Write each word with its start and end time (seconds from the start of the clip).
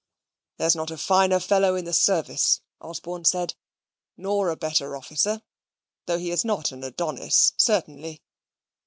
"There's 0.57 0.75
not 0.75 0.89
a 0.89 0.97
finer 0.97 1.39
fellow 1.39 1.75
in 1.75 1.85
the 1.85 1.93
service," 1.93 2.61
Osborne 2.79 3.23
said, 3.25 3.53
"nor 4.17 4.49
a 4.49 4.55
better 4.55 4.95
officer, 4.97 5.43
though 6.07 6.17
he 6.17 6.31
is 6.31 6.43
not 6.43 6.71
an 6.71 6.83
Adonis, 6.83 7.53
certainly." 7.55 8.23